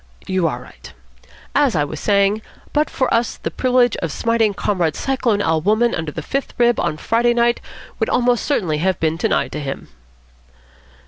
[0.25, 0.91] "You are right.
[1.53, 2.41] As I was saying,
[2.73, 5.61] but for us the privilege of smiting Comrade Cyclone Al.
[5.61, 7.61] Wolmann under the fifth rib on Friday night
[7.99, 9.89] would almost certainly have been denied to him."